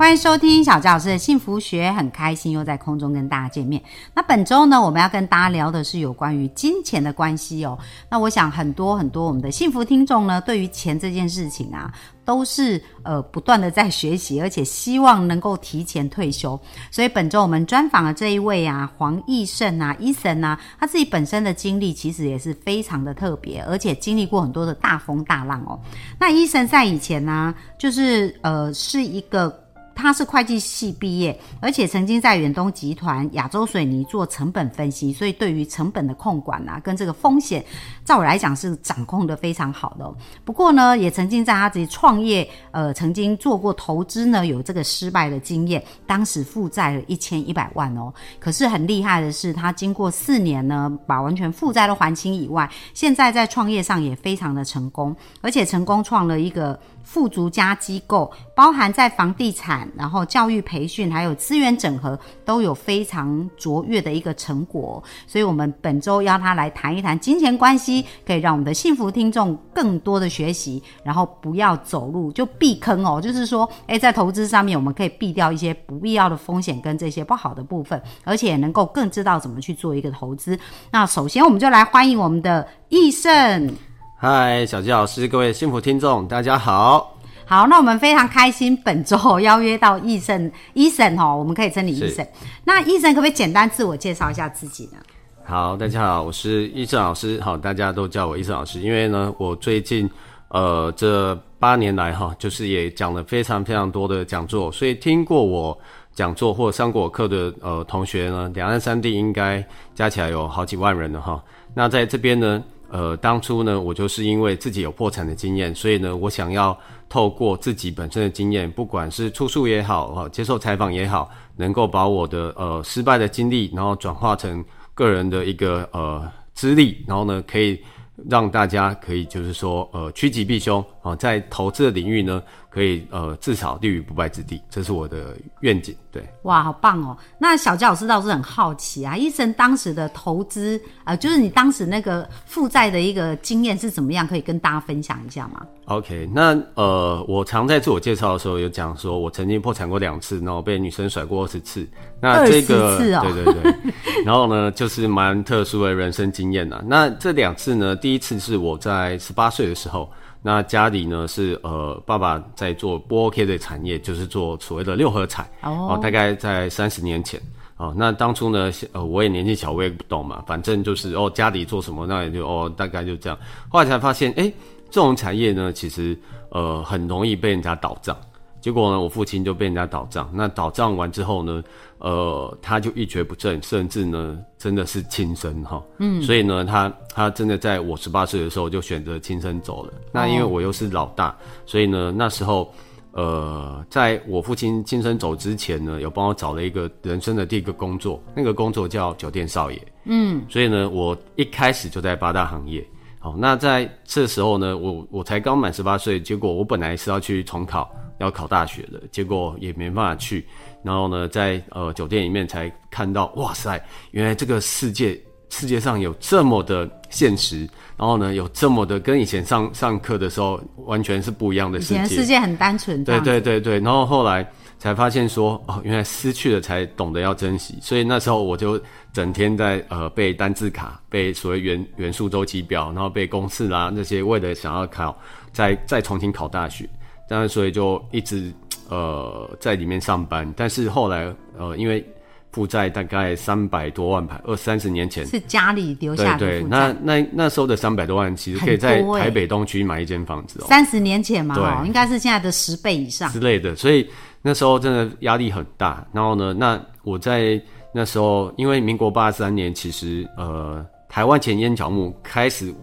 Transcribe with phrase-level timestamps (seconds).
[0.00, 3.82] 欢迎收听小教老师的幸福学，很开心又在空中跟大家见面。
[4.14, 7.78] 那本周呢，我们要跟大家聊的是有关于金钱的关系哦。
[8.08, 11.92] 那我想很多很多我们的幸福听众呢，对于钱这件事情啊，
[12.24, 16.58] 都是呃不断的在学习，而且希望能够提前退休。
[16.90, 25.78] 所以本周我们专访的这一位啊，黄义胜啊，医生啊，他自己本身的经历其实也是非常的特别，而且经历过很多的大风大浪哦。
[26.18, 29.54] 那医生在以前呢，就是呃是一个。
[30.00, 37.64] 他是会计系毕业，而且曾经在远东集团、亚洲水泥做成本分析，所以对于成本的控管啊，跟这个风险，
[38.04, 40.12] 照我来讲是掌控的非常好的。
[40.44, 48.12] 不过呢，也曾经在他自己创业，呃，曾经做过投资呢，有这个失败的经验，当时负债了一千一百万哦。
[48.38, 56.78] 可是很厉害的是，他经过四年呢，把完全负债都还清以外，现在在创业上也非常的成功，而且成功创了一个。
[57.02, 65.02] 富足家机构包含在房地产、然后教育培训，还有资源整合，都有非常卓越的一个成果。
[65.26, 73.20] 所以，我们本周邀他来谈一谈金钱关系，可以让我们的幸福听众更多的学习，然后不要走路就避坑哦。
[73.20, 80.58] 就是说，诶，在投资上面，我们可以避掉一些不必要的风险跟这些不好的部分，而且能够更知道怎么去做一个投资。
[80.90, 83.74] 那首先，我们就来欢迎我们的易胜。
[84.22, 87.16] 嗨，小鸡老师，各位幸福听众，大家好。
[87.46, 92.26] 好，那我们非常开心，本周邀约到医生， 医生哦，我们可以称你医生。
[92.64, 94.98] 那医生可不可以简单自我介绍一下自己呢？
[95.42, 97.40] 好，大家好，我是医生老师。
[97.40, 100.06] 好，大家都叫我医生老师，因为呢，我最近
[100.48, 105.78] 呃这八年来哈，就是也讲了非常非常多的讲座，所以听过我
[106.12, 111.42] 讲座或上过我课的呃同学呢，两岸三地应该加起来有好几万人了哈。
[111.72, 112.62] 那在这边呢。
[112.90, 116.76] 呃，当初呢，我就是因为自己有破产的经验，所以呢，我想要
[117.08, 127.80] 透过自己本身的经验，不管是出书也好，啊，接受采访也好，能够把我的呃失败的经历，然后转化成个人的一个呃资历，然后呢，可以
[128.28, 132.42] 让大家可以就是说呃趋吉避凶啊，在投资的领域呢。
[132.70, 135.94] 可以呃，至少立于不败之地，这是我的愿景。
[136.12, 137.16] 对，哇，好棒哦！
[137.38, 144.26] 那小杰老师倒是很好奇啊，医生当时的投资呃，就是你当时那个负债的一个经验是怎么样？
[144.26, 151.88] 可以跟大家分享一下吗？OK，那呃，我常在自我介绍的时候有讲说，我曾经破产过两次，然后被女生甩过二十次。
[152.20, 153.74] 那这个对对对，
[154.26, 156.82] 然后呢，就是蛮特殊的人生经验呐。
[156.86, 160.10] 那这两次呢，第一次是我在十八岁的时候。
[160.42, 167.40] 那家里呢是呃，爸爸在做不 OK 的产业，就是做所谓的六合彩哦，大概在三十年前
[167.76, 167.94] 哦。
[167.96, 173.38] 那当初呢，呃，我也年纪小，我也不懂嘛，反正就是哦，家里做什么，那也就哦，大概就这样。
[173.68, 174.50] 后来才发现，哎，
[174.90, 176.18] 这种产业呢，其实
[176.48, 178.16] 呃，很容易被人家倒账。
[178.60, 180.30] 结果呢，我父亲就被人家倒账。
[180.34, 181.62] 那倒账完之后呢，
[181.98, 185.82] 呃，他就一蹶不振，甚至呢，真的是轻生哈。
[185.98, 189.92] 嗯，所以呢，他他真的在我十八岁的时候就选择轻生走了。
[190.12, 191.34] 那因为我又是老大，
[191.64, 192.70] 所以呢，那时候，
[193.12, 199.92] 呃，在我父亲轻生走之前呢，有帮我找了一个人生的第一个工作，那个工作叫酒店少爷。
[200.04, 202.86] 嗯，所以呢，我一开始就在八大行业。
[203.18, 207.90] 好，那在这时候呢，我我才刚满十八岁，结果我本来是要去重考。
[208.20, 210.46] 要考大学的，结果也没办法去。
[210.82, 213.82] 然后呢，在呃酒店里面才看到，哇塞，
[214.12, 217.68] 原来这个世界世界上有这么的现实。
[217.96, 221.94] 然后呢，有这么的跟以前上上课的时候完全是不一样的世界。
[221.96, 223.04] 以前世界很单纯。
[223.04, 223.78] 对对对对。
[223.80, 224.48] 然后后来
[224.78, 227.76] 才发现说，哦，原来失去了才懂得要珍惜。
[227.82, 228.80] 所以那时候我就
[229.12, 235.14] 整天在呃背单字卡，背所谓元元素周期表，然后背公式啦那些，为了想要考
[235.52, 236.88] 再再重新考大学。
[237.30, 238.52] 当然，所以就一直
[238.88, 242.04] 呃在里面上班，但是后来呃因为
[242.50, 250.66] 负债大概三百多万牌，二三十年前是家里留下的对对，那那那时候的三百多万其实可以在台北东区买一间房子哦。
[250.66, 254.04] 三十年前嘛，对，应该是现在的十倍以上之类的，所以
[254.42, 256.04] 那时候真的压力很大。
[256.12, 257.62] 然后呢，那我在
[257.94, 262.74] 那时候因为民国八十三年，其实呃台湾前烟角木开始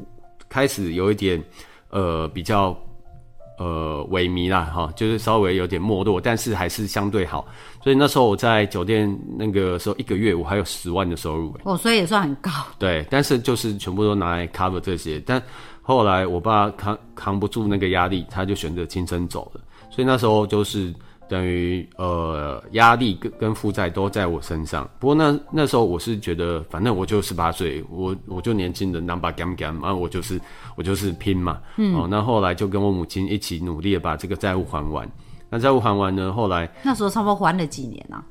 [0.48, 1.44] 开始有一点
[1.90, 2.74] 呃比较。
[3.57, 7.48] 呃，萎靡啦，哈，就是稍微有点没落，但是还是相对好。
[7.83, 12.51] 所以那时候我在酒店那个时候，一个月我还有十万的收入，哦，所以也算很高。
[12.77, 15.19] 对，但是就是全部都拿来 cover 这些。
[15.25, 15.42] 但
[15.81, 19.62] 后来我爸扛扛不住那个压力，他就选择轻生走了。
[19.89, 20.94] 所以那时候就是
[21.30, 24.90] 等于呃压力跟跟负债都在我身上。
[25.00, 30.40] 不过那那时候我是觉得，反正我就十八岁，我我就年轻的 number gam gam，啊我就是
[30.76, 31.60] 我就是拼嘛。
[31.78, 31.96] 嗯。
[31.96, 35.10] 哦，那后来就跟我母亲一起努力的把这个债务还完。
[35.50, 38.24] 那债务还完呢，后来那时候差不多还了几年呢？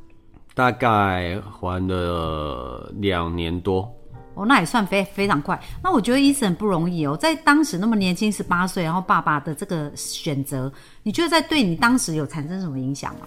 [0.55, 3.91] 大概还了两年多。
[4.37, 5.61] 哦，那也算非非常快。
[5.83, 10.71] 那我觉得伊森很不容易哦，在当时那么年轻，十八岁，然后爸爸的这个选择，
[11.03, 13.23] 你觉得在对你当时有产生什么影响吗？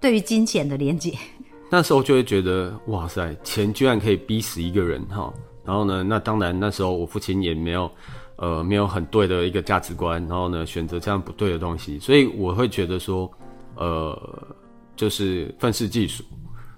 [0.00, 1.16] 对于金钱的连接，
[1.70, 5.32] 那时候就会觉得哇塞，钱居然可以逼死一个人哈。
[5.64, 7.90] 然后呢，那当然那时候我父亲也没有
[8.36, 13.30] 呃没有很对的一个价值观，然后呢选择这样不对的东西，所以我会觉得说
[13.76, 14.16] 呃
[14.96, 16.24] 就是愤世嫉俗。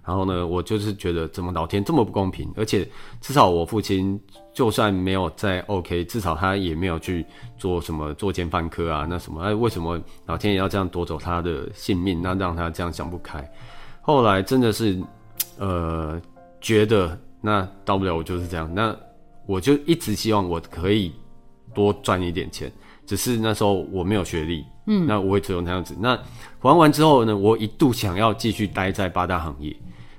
[0.05, 2.89] 然后呢，我就是觉得怎么老天这么不公平，而且
[3.21, 4.19] 至少我父亲
[4.53, 7.25] 就算没有在 OK，至少他也没有去
[7.57, 13.49] 做什么作奸犯科啊，那什么哎，为什么老天爷要这样夺走他的性命，那让他这样想不开？
[14.01, 15.01] 后来真的是，
[15.59, 16.21] 呃，
[16.61, 18.97] 觉得那到不了我就是这样，那
[19.47, 21.13] 我就一直希望我可以
[21.75, 22.73] 多赚一点钱，
[23.07, 25.97] 只是那时候我没有学历，嗯，那我也只有那样子。
[25.99, 26.19] 那
[26.59, 29.75] 还完之后呢，我一度想要继续待在八大行业。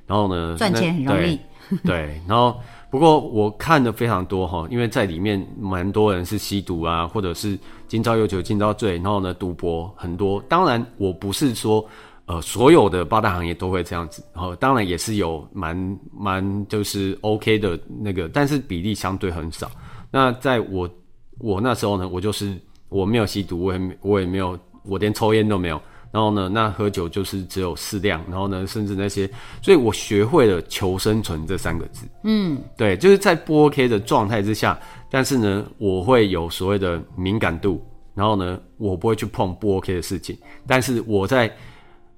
[0.08, 1.40] 然后呢，赚钱很容易。
[1.86, 7.58] 对，然后不过我看的非常多哈，因为在里面蛮多人是吸毒啊，或者是
[7.88, 10.44] 今朝有酒今朝醉，然后呢赌博很多。
[10.50, 11.88] 当然，我不是说
[12.26, 19.72] 呃所有的八大行业都会这样子，然后当然也是有蛮蛮就是 OK 的那个，但是比例相对很少。
[20.12, 20.90] 那在我
[21.38, 22.60] 我那时候呢，我就是
[22.92, 25.82] 我没有吸毒，我也我也没有，我连抽烟都没有。
[26.12, 28.22] 然后呢，那喝酒就是只有适量。
[28.30, 29.26] 然后呢，甚至那些，
[29.62, 32.06] 所以我学会了求生存这三个字。
[32.26, 34.78] 嗯，对，就是在不 OK 的状态之下，
[35.10, 37.82] 但是呢，我会有所谓的敏感度。
[38.14, 40.38] 然后呢，我不会去碰不 OK 的事情。
[40.68, 41.50] 但是我在，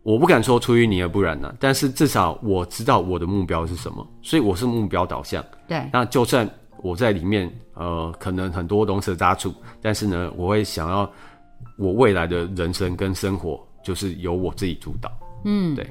[0.01, 1.53] 我不敢说出淤泥而不染呢。
[1.59, 5.45] 但是至少我知道我的目标是什么，所以我是目标导向。
[5.67, 6.49] 对，那就算
[6.83, 9.51] 我在里面，呃，可能很多东西扎处，
[9.81, 11.11] 但是呢，我会想要
[11.79, 13.59] 我未来的人生跟生活。
[13.85, 15.11] 就是由我自己主导，
[15.43, 15.85] 嗯，对，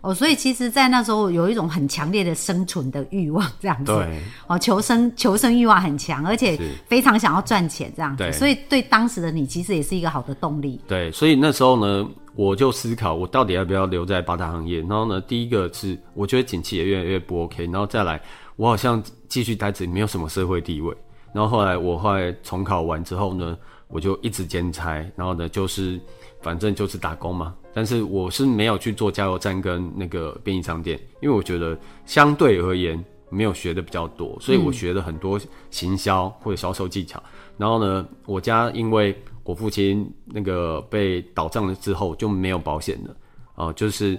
[0.00, 10.80] 哦，所以其实，在那时候有一种很强烈的生存的欲望，这样子，对，哦，求生求生欲望很强，而且非常想要赚钱，这样子，所以对当时的你，其实也是一个好的动力。
[10.88, 14.80] 对，所以那时候呢，我就思考，我到底要不要留在八大行业？
[14.80, 18.18] 然后呢，第一个是我觉得景气也越来越不 OK，然后再来，
[18.56, 20.94] 我好像继续待着没有什么社会地位。
[21.32, 23.58] 然后后来我后来重考完之后呢，
[23.88, 26.00] 我就一直兼差，然后呢就是。
[26.42, 31.74] 反正就是打工嘛，但是我是没有去做加油站跟那个便利商店，因为我觉得
[32.04, 35.40] 相对而言没有学的比较多，所以我学了很多
[35.70, 37.22] 行销或者销售技巧。
[37.56, 43.16] 然后呢，我家因为我父亲那个被倒账了之后就没有保险了，
[43.54, 44.18] 哦，就是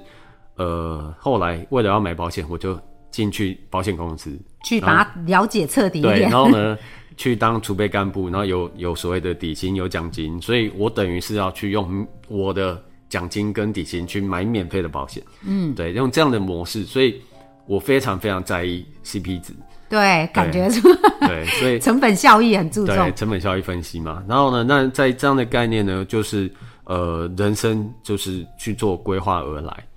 [0.55, 2.75] 呃后来为了要买保险，我就
[3.15, 6.21] 进去保险公司去把它了解彻底一点。
[6.29, 6.77] 然后呢？
[7.17, 15.23] 去当储备干部，然后有有所谓的底薪有奖金，所以我等于是要去用我的奖金跟底薪去买免费的保险。
[15.45, 17.21] 嗯，对，用这样的模式，所以
[17.67, 19.53] 我非常非常在意 CP 值。
[19.87, 21.27] 对，感觉出来。
[21.29, 22.93] 对，所以 成本效益很注重。
[22.93, 24.21] 对，成本效益分析嘛。
[24.27, 26.51] 然后呢，那在这样的概念呢，就是
[26.83, 29.87] 呃，人生就是去做规划而来，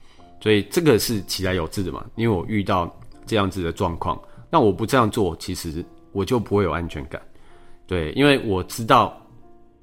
[0.41, 2.05] 所以这个是起来有志的嘛。
[2.15, 2.97] 因为我遇到
[3.29, 4.21] 这样子的状况，
[4.51, 5.85] 那我不这样做，其实。
[6.11, 7.21] 我就不会有安全感，
[7.87, 9.15] 对，因为我知道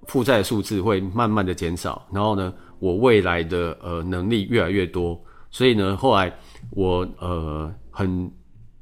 [0.08, 5.18] 负债数字会慢慢的减少，然后呢，我未来的呃能力越来越多，
[5.52, 6.34] 所以呢，后来
[6.72, 8.30] 我呃很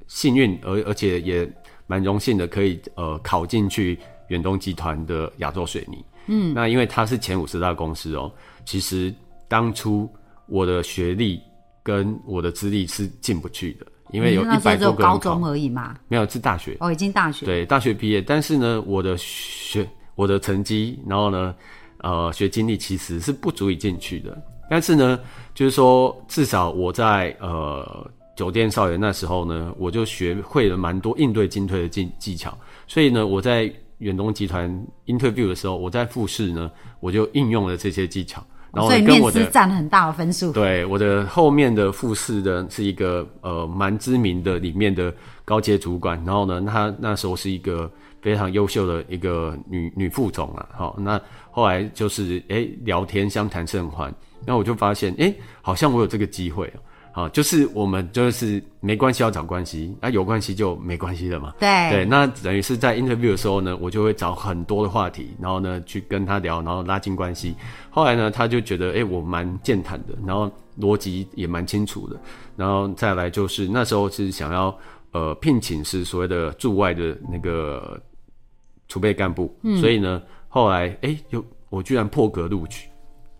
[0.07, 1.47] 幸运，而而且也
[1.85, 8.31] 蛮荣幸的，可以呃考进去远东集团的亚洲水泥，嗯，那因为它是前五十大公司哦，
[8.65, 9.13] 其实
[9.49, 10.09] 当初
[10.47, 11.41] 我的学历
[11.83, 13.85] 跟我的资历是进不去的。
[14.13, 21.55] 因为有一百多个高中而已嘛，没有是大学哦，已经大学对大学毕业，但是呢，我的学我的成绩，然后呢，
[21.97, 24.39] 呃，学经历其实是不足以进去的。
[24.69, 25.19] 但是呢，
[25.55, 32.55] 就是说，至少我在呃酒店少爷那时候呢，我就学会了蛮多应对进退的技技巧。
[32.87, 34.69] 所以呢，我在远东集团
[35.07, 38.45] interview 的时候，我在复试呢，我就应用了这些技巧。
[38.81, 40.51] 所以面试占了很大的分数。
[40.51, 45.13] 对，我的后面的复试的是一个呃蛮知名的里面的
[45.45, 50.67] 高阶主管，然后呢，他那时候是一个非常优秀的一个女女副总啊。
[50.75, 54.11] 好，那后来就是哎聊天相谈甚欢，
[54.43, 56.73] 那我就发现哎好像我有这个机会，
[57.15, 61.53] 好，就是我们就是没关系要找关系，那、有关系就没关系了嘛。
[61.59, 67.55] 对对，那等于是在 interview 的时候呢，我就会找很多的话题，然后呢去跟他聊，然后拉近关系。
[67.91, 72.19] 后来呢，他就觉得哎、诶我蛮健谈的，然后逻辑也蛮清楚的，
[72.55, 74.75] 然后再来就是那时候是想要
[75.11, 78.01] 呃聘请是所谓的驻外的那个
[78.87, 82.89] 储备干部，所以呢后来哎、诶有我居然破格录取。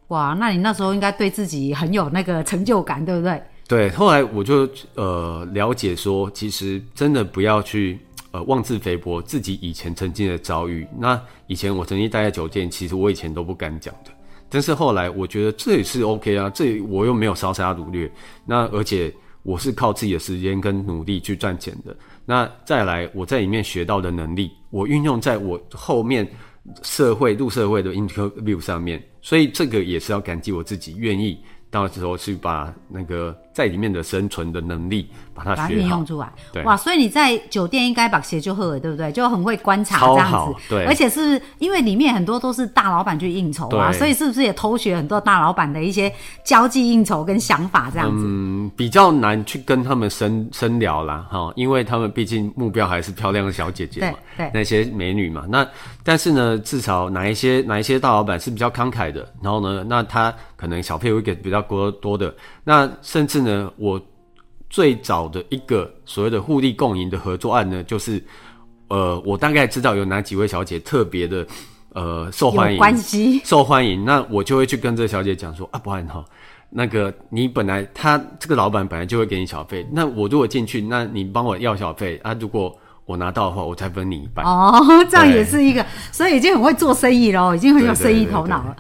[0.09, 3.41] 哇，那你那时候应该对自己很有那个成就感，对不对？
[3.67, 7.98] 对，后来我就呃了解说，其实真的不要去
[8.32, 10.86] 呃妄自菲薄自己以前曾经的遭遇。
[11.00, 14.12] 那以前我曾经待在酒店，其实我以前都不敢讲的。
[14.50, 18.12] 但是后来我觉得这也是 OK 啊，这我又没有烧杀掳掠，
[18.46, 21.96] 那而且我是靠自己的时间跟努力去赚钱的。
[22.25, 26.29] 那再来我在里面学到的能力，我运用在我后面
[26.84, 31.39] 社会入社会的 interview 上面，所以这个也是要感激我自己，愿意
[31.73, 36.05] 到时候去把那个在里面的生存的能力把它学好运用。
[36.05, 36.31] 出来。
[36.51, 39.11] 对哇，所以你在酒店应该把鞋就喝了，对不对？
[39.11, 40.35] 就很会观察超这样子。
[40.35, 46.13] 好对而且是不是因为里面很多都是大老板去应酬啊，对所以是不是也偷学很多大老板的一些
[46.43, 48.23] 交际应酬跟想法这样子？
[48.23, 55.45] 嗯，比较难去跟他们深深聊啦，哈，因为他们毕竟目标还是漂亮的小姐姐嘛，对对那些美女嘛。
[55.49, 55.67] 那
[56.03, 60.31] 但是呢，至少哪一些哪一些大老板是比较慷慨的，然后呢，那他
[60.63, 64.01] 可能小费会给比较多多的，那甚至呢，我
[64.70, 68.24] 最早的一个所谓的互利共赢的合作案呢，就是
[68.88, 71.46] 呃，我大概知道有哪几位小姐特别的
[71.89, 73.41] 呃受欢迎，关系。
[73.43, 76.24] 受欢迎，那我就会去跟这个小姐讲说啊，不然哈，
[76.70, 82.74] 那个你本来他这个老板本来就会给你小费，那我如果进去，那你帮我要小费啊，如果
[83.05, 84.45] 我拿到的话，我再分你一半。
[84.45, 84.81] 哦，
[85.12, 88.75] 这样也是一个，所以已经很会做生意喽，已经很有生意头脑了。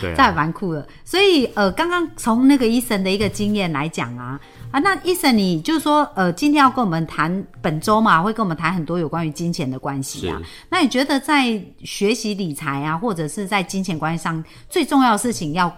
[0.00, 0.86] 对 这还啊，蛮酷的。
[1.04, 4.40] 所以呃，刚刚从那个医生的一个经验来讲啊，
[4.70, 10.40] 啊，那医生你就是说呃，今天要跟我们谈本周嘛，会跟我们谈很多有关于金钱的关系啊。
[10.70, 15.70] 那你觉得在学习理财啊，或者是在金钱关系上，最重要的事情要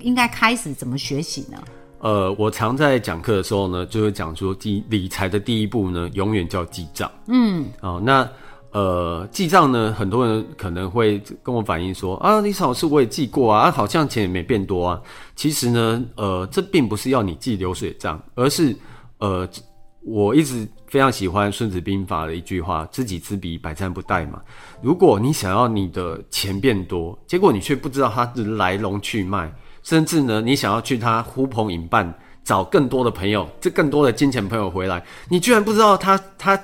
[0.00, 1.56] 应该开始怎么学习呢？
[2.00, 7.10] 呃，我常在讲课的时候呢，就会讲说，第理财的第一步呢，永远叫记账。
[7.28, 8.26] 嗯，哦，那
[8.72, 15.00] 呃，记账呢，很多人可能会跟我反映说，啊，李老师我也记过啊，啊好像钱也没变多啊。
[15.36, 18.74] 其实呢，呃，这并不是要你记流水账，而是
[19.18, 19.46] 呃，
[20.02, 24.40] 我一直非常喜欢《孙子兵法》的一句话：“知己知彼，百战不殆”嘛。
[24.80, 29.52] 如果你想要你的钱变多，结果你却不知道它的来龙去脉，
[29.90, 36.56] 甚至呢，你想要去他呼朋引伴，找更多的朋友，这更多的金钱朋友回来，你居然不知道他他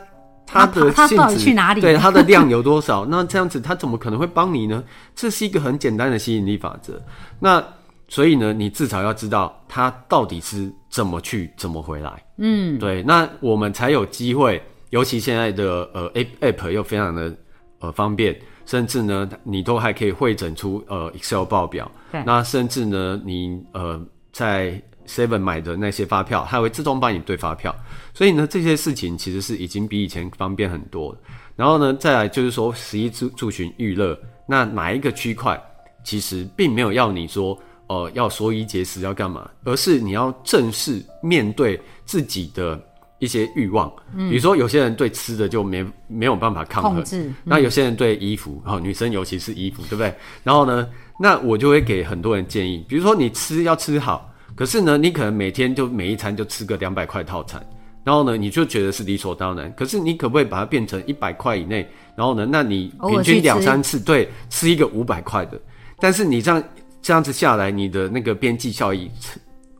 [0.46, 3.04] 他的性质去哪里对他的量有多少？
[3.06, 4.80] 那这样子他怎么可能会帮你呢？
[5.16, 7.02] 这是一个很简单的吸引力法则。
[7.40, 7.60] 那
[8.06, 12.12] 所以呢，你至少要知道他到底是怎么去，怎么回来。
[12.38, 14.62] 嗯，对，那我们才有机会。
[14.90, 17.34] 尤其现在的呃 App App 又非常的
[17.80, 21.90] 呃方便，甚至呢，你都还可以汇整出呃 Excel 报表。
[22.24, 23.98] 那甚至呢，你呃
[24.32, 27.74] 在 Seven 买的那些发票，它会自动帮你对发票。
[28.12, 31.18] 所以呢，这些事情其实是已经比以前方便很多了。
[31.54, 35.58] 然后呢，再来就是说，十一住住群预热，那哪一个区块
[36.04, 42.78] 其实并没有要你说，呃，要缩衣节食要干嘛，而是你要正式面对自己的
[43.18, 43.92] 一些欲望。
[44.16, 50.14] 比如说，有些人对吃的就没没有办法抗衡控，制那有些人对衣服，哦，女生尤其是衣服，对不对？
[50.42, 57.64] 然后呢，那我就会给很多人建议，比如说你吃要吃好，可是呢，你可能每天就每一餐就吃个两百块套餐，
[58.04, 59.72] 然后呢，你就觉得是理所当然。
[59.76, 61.88] 可是你可不可以把它变成一百块以内？
[62.14, 65.60] 然后呢，那你平均两三次，对，吃一个五百块的，
[65.98, 66.62] 但是你这样
[67.02, 69.10] 这样子下来，你的那个边际效益，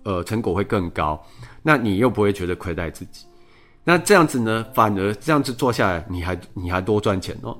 [0.03, 1.21] 呃，成果会更高，
[1.67, 3.27] 那你又不会觉得亏待自己。
[3.83, 7.57] 那这样子呢，反而这样子做下来，你还你还多赚钱哦。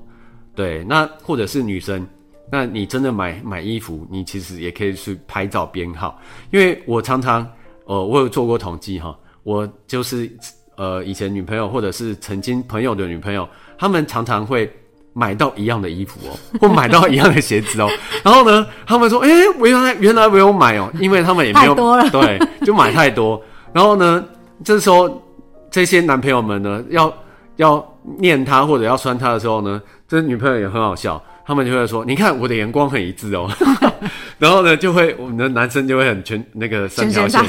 [0.55, 2.07] 对，那或者是女生，
[2.49, 6.17] 那你真的买买衣服，你其实也可以去拍照编号，
[6.51, 7.45] 因为我常常，
[7.83, 10.31] 呃，我有做过统计哈，我就是
[10.77, 13.45] 呃以前女朋友或者是曾经朋友的女朋友，
[13.77, 14.71] 他们常常会
[15.11, 17.89] 买到一样的衣服哦， 或买到一样的鞋子哦，
[18.23, 21.75] 然后呢，他们说，哎、我原来原来没有买哦，因为他们也没有
[22.09, 23.41] 对，就买太多，
[23.77, 24.25] 然后呢，
[24.63, 25.21] 这时候
[25.69, 27.13] 这些男朋友们呢，要
[27.57, 33.47] 要念他或者要酸他的时候呢，这女朋友也很好笑，他们就会说：“你看我的眼光很一致哦。
[34.39, 37.39] ”然后呢，就会我们的男生就会很全那个三条线，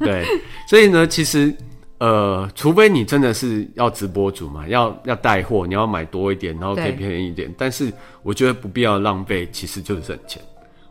[0.00, 0.24] 对，
[0.66, 1.54] 所以呢，其实
[1.98, 7.92] 呃，除非你真的是要直播主嘛，要要带货，你要买多一点，然后可以便宜一点，但是
[8.22, 10.40] 我觉得不必要浪费，其实就是省钱。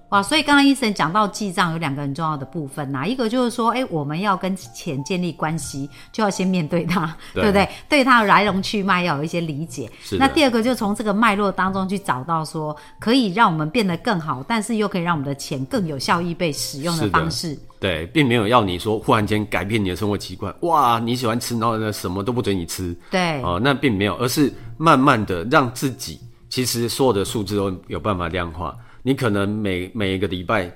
[0.10, 7.70] 哇，所以刚刚医生讲到记账有两个很重要的部分呐、一个就是说，哎，我们要跟钱建立关系，就要先面对它，对对不对？
[7.90, 9.90] 对它的来龙去脉要有一些理解。
[10.20, 17.58] 那第二个就从这个脉络当中去找到说，可以让我们变得更好，但是又可以让我们的钱更有效益被使用的方式。
[17.80, 28.76] 对，并没有要你说忽然间改变你的生活习惯，哇，你喜欢吃，然后呢什么都不准你吃，对，哦、那并没有，而是慢慢的让自己，其实所有的数字都有办法量化。
[29.06, 30.76] 你可能每每一个礼拜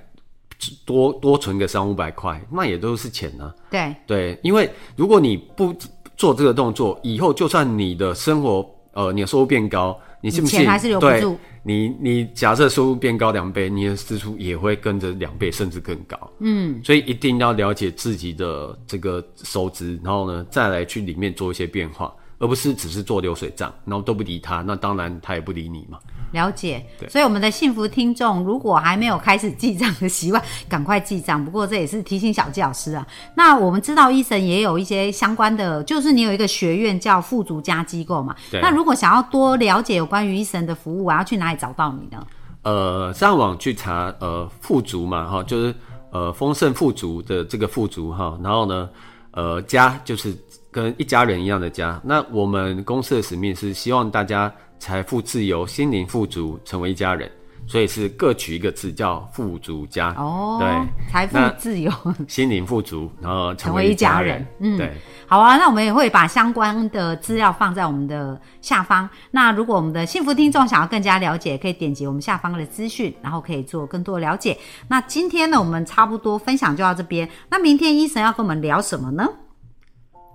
[0.86, 3.52] 多多存个三五百块，那也都是钱啊。
[3.72, 5.74] 对，对，因为如果你不
[6.16, 10.60] 做这个动作，以后就算你的生活呃你的收入变高，你信不信？
[10.60, 16.32] 钱还是留不对住你你假设收入变高两倍，你的支出也会跟着两倍甚至更高。
[16.40, 25.98] 嗯，所以一定要了解自己的这个收支，然后呢再来去里面做一些变化，而不是只是做流水账，然后都不理他，那当然他也不理你嘛。
[26.32, 31.44] 了解，所以我们的幸福听众如果还没有开始记账的习惯， 赶快记账。
[31.44, 33.06] 不过这也是提醒小纪老师啊。
[33.36, 38.36] 那我们知道医生也有一些相关的，就是你有一个学院叫富足家机构嘛。
[38.62, 42.26] 那如果想要多了解有关于医生的服务，我要去哪里找到你呢？
[42.62, 45.74] 呃，上网去查呃富足嘛，哈，就是
[46.12, 48.90] 呃丰盛富足的这个富足哈，然后呢，
[49.32, 50.36] 呃家就是
[50.70, 52.00] 跟一家人一样的家。
[52.04, 57.30] 那我们公司的使命是希望大家财富自由、心灵富足，成为一家人，
[57.68, 60.14] 所以是各取一个字叫富足家。
[60.18, 61.92] 哦，对，财富自由。
[62.28, 64.92] 心灵富足，然后成成为一家家人嗯对。
[65.28, 69.08] 好啊，那我们也会把相关的资料放在我们的下方。
[69.30, 74.58] 那如果我们的幸福听众想要更加了解，可以点击我们下方的资讯，然后可以做更多的了解。
[74.88, 77.30] 那今天呢，我们差不多分享就到这边。
[77.50, 79.28] 那明天医生要跟我们聊什么呢？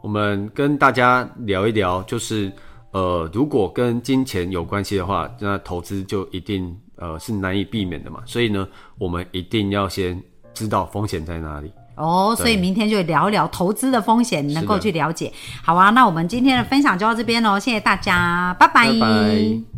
[0.01, 2.53] 我们跟大家聊一聊，就是
[2.95, 8.21] 呃，如果跟金钱有关系的话，那投资就一定呃是难以避免的嘛。
[8.25, 8.67] 所以呢，
[8.99, 10.23] 我们一定要先
[10.55, 11.73] 知道风险在哪里。
[11.97, 15.33] 哦，所以明天就聊一聊投资的风险，能够去了解。
[15.63, 19.74] 好啊，那我们今天的分享就到这边喽，谢谢大家，拜拜拜拜